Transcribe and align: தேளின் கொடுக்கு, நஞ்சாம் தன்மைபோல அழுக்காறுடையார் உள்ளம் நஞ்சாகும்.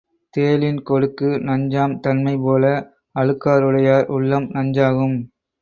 தேளின் 0.33 0.79
கொடுக்கு, 0.81 1.27
நஞ்சாம் 1.49 1.93
தன்மைபோல 1.99 2.65
அழுக்காறுடையார் 3.15 4.09
உள்ளம் 4.09 4.49
நஞ்சாகும். 4.51 5.17